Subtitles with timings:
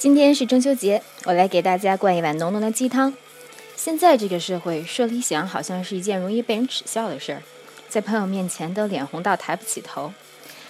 [0.00, 3.12] 今天是中秋节，我来给大家灌一碗浓浓的鸡汤。
[3.76, 7.42] 现在这个社会，说理想好像是一件容易被人耻笑的事儿，
[7.90, 10.10] 在朋友面前都脸红到抬不起头。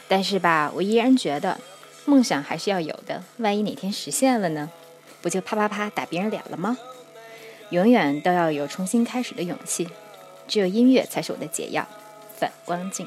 [0.09, 1.61] 但是吧，我依然觉得
[2.07, 4.69] 梦想还是要有的，万一哪天实现了呢？
[5.23, 6.77] 不就啪啪啪打别人脸了吗？
[7.69, 9.89] 永远都要有重新开始的勇气，
[10.49, 11.87] 只有音乐才是我的解药。
[12.37, 13.07] 反光镜。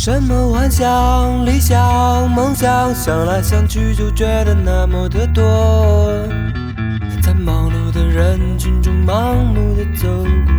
[0.00, 5.42] 什么幻想、理想、梦想，想来想去就觉得那么的多。
[7.20, 10.06] 在忙碌的人群中盲目的走
[10.46, 10.57] 过，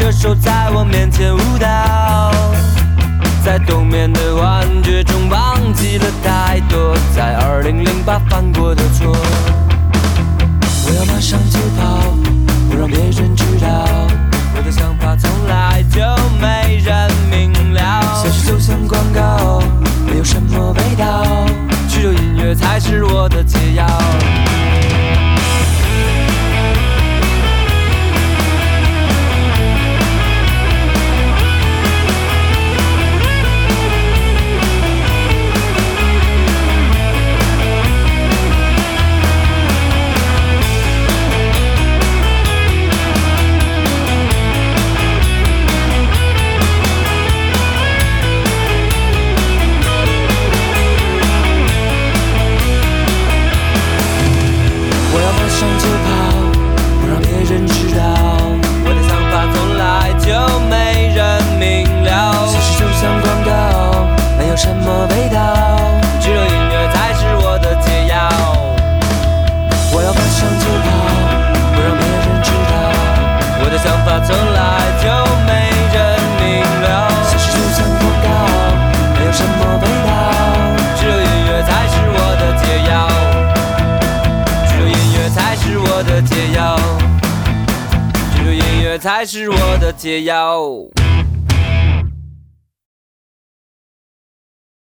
[0.00, 2.32] 着手在我面前舞蹈。
[3.44, 9.14] 在冬眠的幻觉中忘记了太多，在二零零八犯过的错。
[10.86, 12.16] 我要马上就跑，
[12.70, 13.68] 不让别人知道。
[14.56, 16.00] 我的想法从来就
[16.40, 18.00] 没人明了。
[18.22, 19.62] 现实就像广告，
[20.06, 21.44] 没有什么味道，
[21.90, 23.86] 只有音乐才是我的解药。
[57.50, 58.02] 人知道。
[58.86, 60.30] 我的想法从来就
[60.70, 62.46] 没人明了。
[62.46, 64.06] 现实就像广告，
[64.38, 65.36] 没有什么味道，
[66.20, 68.14] 只有音乐才是我的解药。
[69.92, 70.88] 我要马上就跑，
[71.74, 72.72] 不让别人知道。
[73.62, 74.59] 我的想法从来
[89.00, 90.99] 才是我的解药。